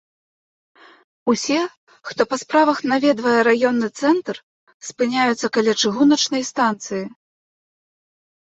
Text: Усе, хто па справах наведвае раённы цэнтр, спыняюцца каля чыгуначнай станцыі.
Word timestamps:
Усе, 1.33 1.57
хто 2.11 2.21
па 2.31 2.39
справах 2.43 2.77
наведвае 2.91 3.35
раённы 3.49 3.87
цэнтр, 3.99 4.35
спыняюцца 4.89 5.47
каля 5.59 5.73
чыгуначнай 5.85 6.43
станцыі. 6.51 7.05